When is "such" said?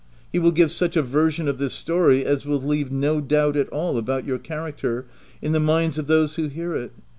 0.71-0.97